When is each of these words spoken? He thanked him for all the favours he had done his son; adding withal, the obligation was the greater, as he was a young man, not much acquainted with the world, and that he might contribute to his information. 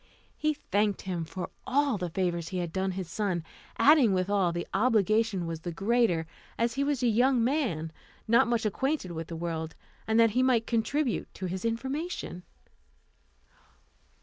He 0.35 0.55
thanked 0.55 1.01
him 1.01 1.25
for 1.25 1.51
all 1.67 1.99
the 1.99 2.09
favours 2.09 2.47
he 2.49 2.57
had 2.57 2.73
done 2.73 2.93
his 2.93 3.07
son; 3.07 3.43
adding 3.77 4.13
withal, 4.15 4.51
the 4.51 4.65
obligation 4.73 5.45
was 5.45 5.59
the 5.59 5.71
greater, 5.71 6.25
as 6.57 6.73
he 6.73 6.83
was 6.83 7.03
a 7.03 7.07
young 7.07 7.43
man, 7.43 7.91
not 8.27 8.47
much 8.47 8.65
acquainted 8.65 9.11
with 9.11 9.27
the 9.27 9.35
world, 9.35 9.75
and 10.07 10.19
that 10.19 10.31
he 10.31 10.41
might 10.41 10.65
contribute 10.65 11.31
to 11.35 11.45
his 11.45 11.63
information. 11.63 12.41